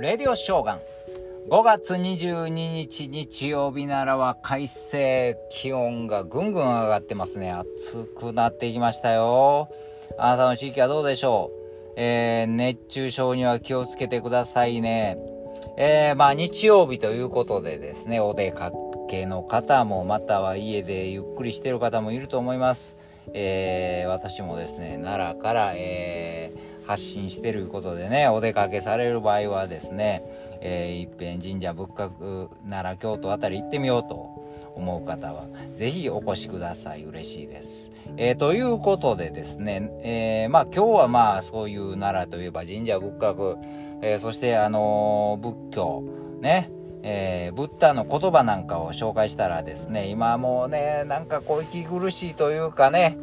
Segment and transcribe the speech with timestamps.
[0.00, 0.80] レディオショーガン。
[1.48, 7.50] 5月22日日曜日ならは快晴気温がぐんぐん上がってますね。
[7.50, 9.70] 暑くなってきましたよ。
[10.18, 15.16] あなたの地域はどうでしょう、えー、熱中症には気をつけてくださいね。
[15.78, 18.72] えー、まあ日曜日ということでですねお出か
[19.08, 22.96] けの方もまたは家でゆっくりしてる方もいると思います。
[23.32, 30.22] えー、私もですね奈良から、えー、発信してることでねお出かけされる場合はですね、
[30.60, 37.90] えー、いっぺん神社仏閣奈良京都あたり行ってみようと思う方は是非お越しください嬉しいです。
[38.18, 43.56] えー、ということでですね、えー、まあ今日はまあそういう奈良といえば神社仏閣、
[44.02, 46.04] えー、そしてあの仏教
[46.40, 46.70] ね
[47.08, 53.16] えー、ブッダの言葉なんかを紹介したらですね今もうねなんかこう息苦しいというかね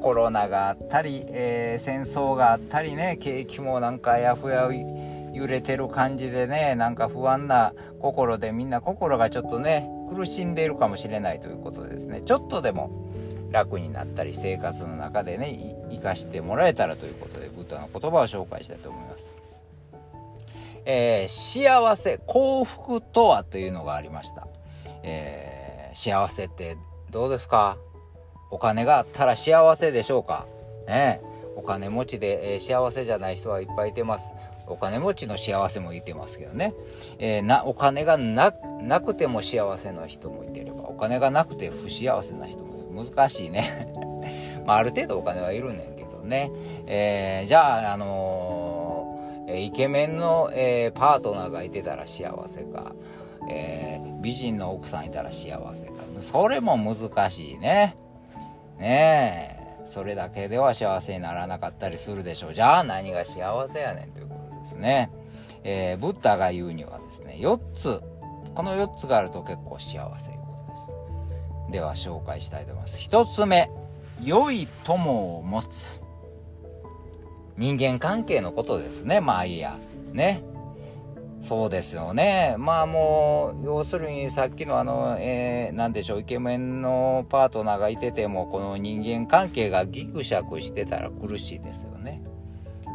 [0.00, 4.68] コロナがあったり、えー、戦争があったりね景気もなんかやふや
[5.32, 12.90] 揺れてる感じでねなんか不安な心でみんな心がちょっとね苦しんでいるかもしれないということでですねちょっとでも
[13.50, 19.34] 楽になったり生活の中でね生かしてもらえたらということでブッダの言葉を紹介したいと思います。
[20.90, 24.48] えー、幸せ、幸福とはというのがありました。
[25.02, 26.78] えー、幸せって
[27.10, 27.76] どうですか？
[28.50, 30.46] お金があったら幸せでしょうか？
[30.86, 31.20] ね
[31.56, 34.34] お金持ちで、えー、幸せじゃない人はいっぱいいてます。
[34.68, 36.74] お金持ちの幸せもいてますけどね。
[37.18, 43.92] えー、な、お金がな、なくても幸せな人もいてれば、お金がなくて不幸せな人も難しいね。
[44.66, 46.50] まあ、ある程度お金はいるねんけどね。
[46.86, 48.98] えー、じゃあ、あのー
[49.50, 52.94] イケメンの、え、パートナーがいてたら幸せか、
[53.48, 57.96] え、美人の奥さんいたら幸せかそれも難しいね
[58.78, 59.56] ね。
[59.64, 62.54] えそれだけでは幸せにならなかったりするでしょう。
[62.54, 65.10] じゃあ何が幸せやねんということですね、
[65.64, 68.02] えー、ブッダが言うにはですね4つ。
[68.54, 70.76] この4つがあると結構幸せいうことで
[71.68, 71.72] す。
[71.72, 72.98] では紹介したいと思います。
[73.08, 73.70] 1つ目。
[74.22, 76.00] 良い友を持つ。
[77.56, 79.20] 人間関係のことですね。
[79.20, 79.78] まあいいや。
[80.12, 80.42] ね。
[81.40, 82.56] そうですよね。
[82.58, 92.22] まあもう、要するにさっきのあの、えー、なんでしょう、イケメンのパートナーがいてても、この人間関係がギクシャクしてたら苦しいですよね。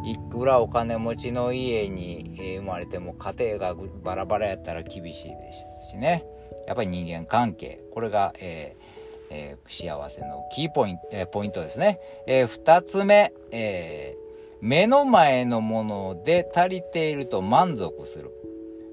[0.04, 6.24] いくらお金持ちの家に生まれても家庭がバラバラやったら厳しいですしね。
[6.66, 7.80] やっぱり人間関係。
[7.92, 8.94] これが、えー
[9.30, 11.98] えー、幸せのキーポイント、えー、ポイントですね。
[12.26, 14.23] えー、二つ目、えー
[14.64, 18.30] 目の前のもので足りていると満足する。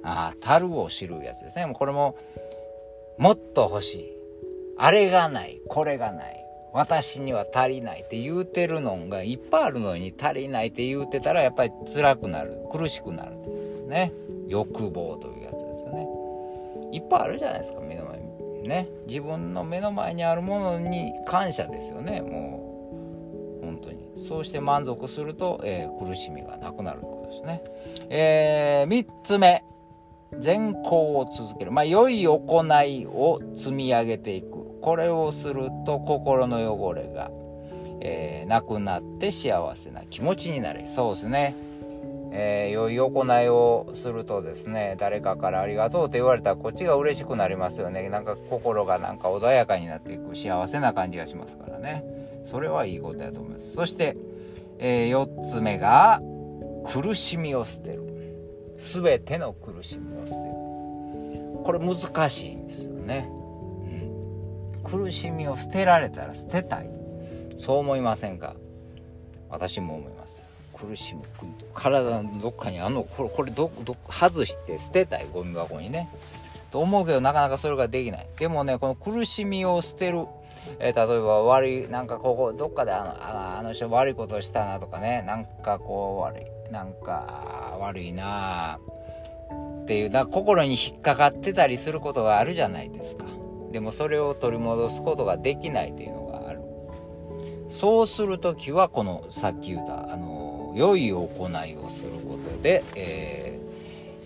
[0.04, 1.74] ああ、樽を知るやつですね。
[1.74, 2.18] これも、
[3.18, 4.18] もっと欲しい。
[4.78, 5.62] あれがない。
[5.70, 6.46] これがない。
[6.74, 12.58] 私には足りないって言うてるのがいっぱいあるのに足りないって言うてたらやっぱり辛くなる。
[12.70, 13.38] 苦しくなる。
[13.88, 14.12] ね。
[14.50, 16.06] 欲望というやつですよね。
[16.92, 18.68] いっぱいあるじゃないですか、目の前に。
[18.68, 18.90] ね。
[19.08, 22.20] 自分の目の前にあるものに感謝ですよね。
[22.20, 22.61] もう
[24.32, 27.62] そうして満足すると、えー、苦しみがなくなるということですね。
[28.10, 29.66] えー、3つ目。
[30.40, 31.72] 善行を続ける。
[31.74, 32.40] まあ、良い行
[32.86, 34.80] いを積み上げていく。
[34.82, 37.30] これをすると心の汚れが、
[38.00, 40.88] えー、なくなって幸せな気持ちになる。
[40.88, 41.54] そうですね。
[42.32, 52.06] えー、良い行いをするとですね誰かからありがとうと言われたらこっちが嬉しくなりますよねなんか心がなんか穏やかになっていく幸せな感じがしますからね
[52.44, 53.74] それはいいことやと思います。
[53.74, 54.18] そして、
[54.80, 56.22] えー、4つ目が
[56.92, 58.02] 苦しみを捨てる。
[58.78, 60.52] 全ての苦しみを捨てる。
[61.64, 66.90] これ難しいんですよね、うん、苦しみを捨てられたら捨てたい。
[67.58, 68.56] そう思いませんか？
[69.50, 70.42] 私も思います。
[70.74, 71.22] 苦しむ
[71.76, 76.10] 体のどっかにあのこれこれどど外して捨てたいゴミ箱にね。
[76.72, 78.28] と思うけどなかなかそれができない。
[78.38, 80.26] でもねこの苦しみを捨てる
[80.80, 88.80] えー、例えば悪いなんかここどっかであのあの人悪いことしたなとかねなんかこう悪いなんか悪いな
[89.84, 93.26] っていうだ心に引っかかってたりすることがあるじゃないですか
[93.72, 96.62] でもそれを取り戻すことができないというのがある
[97.70, 103.72] そうする時はこのさっき言ったあの良い行いをすることで、えー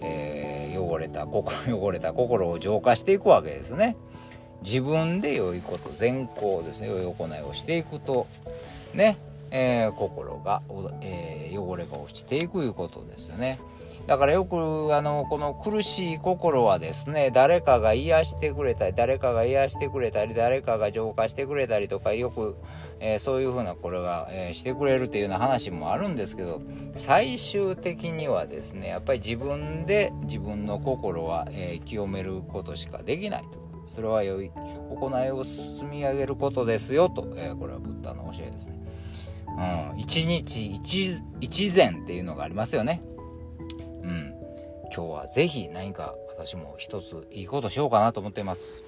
[0.02, 3.96] えー、汚れた心汚れた心を浄化していくわけですね。
[4.64, 8.28] 自分で良いこと善行ですね良い行いをしていくと
[8.94, 9.18] ね、
[9.52, 10.62] えー、心が、
[11.02, 13.60] えー、汚れが落ちていくいうことですよね。
[14.08, 22.56] だからよくあのこの苦しい心はですね誰かが癒してくれたり誰かが癒してくれたり誰かが浄化してくれたりとかよく、
[23.00, 26.62] えー、そういうふうなこれが、えー、してくれるというような話もあるんですけど
[26.94, 34.52] 最終的にはですねやっぱり自分で自分の心は、えー、清めることしかできないとそれは良い。
[34.90, 38.76] 行いを積み上げることですよと、えこれはブッダの教えですね。
[39.94, 43.02] うん、一日一一善っていうのがありますよね。
[44.04, 44.34] うん、
[44.94, 48.84] 今日は是非何か私も一ついいことしようかなと思っています。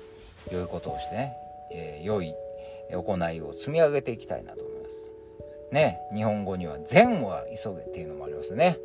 [0.52, 1.34] 良いことをしてね、
[1.72, 2.34] えー、良い
[2.92, 5.14] 行いを積み上げていきたいなと思います。
[5.72, 6.00] ね。
[6.14, 8.78] 日本語には善は急げっていうのもありますね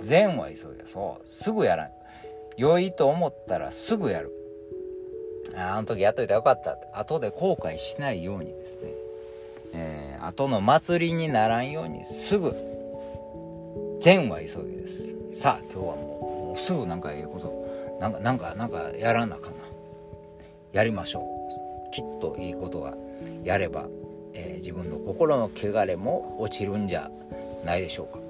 [0.00, 1.28] 善は急げそう。
[1.28, 1.90] すぐやらん。
[2.56, 4.32] 良いと思ったらすぐやる。
[5.54, 8.90] ああの時やっといたらよかった後で後悔しないようにですね。
[9.74, 12.54] えー、後の祭りにならんようにすぐ。
[14.00, 15.14] 善は急げです。
[15.32, 17.98] さあ今日はもうすぐなんかええこと。
[18.00, 19.56] なんかなんかなんかやらなかな。
[20.72, 21.90] やりましょう。
[21.92, 22.94] きっといいことが
[23.42, 23.86] やれば、
[24.34, 27.10] えー、自分の心の汚れも落ちるんじゃ
[27.64, 28.25] ないでしょうか。